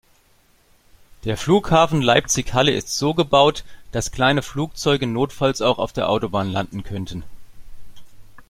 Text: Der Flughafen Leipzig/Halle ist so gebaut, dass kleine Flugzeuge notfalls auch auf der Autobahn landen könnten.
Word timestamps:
Der 1.25 1.37
Flughafen 1.37 2.01
Leipzig/Halle 2.01 2.71
ist 2.71 2.89
so 2.97 3.13
gebaut, 3.13 3.63
dass 3.91 4.09
kleine 4.11 4.41
Flugzeuge 4.41 5.05
notfalls 5.05 5.61
auch 5.61 5.77
auf 5.77 5.93
der 5.93 6.09
Autobahn 6.09 6.49
landen 6.51 6.81
könnten. 6.83 7.23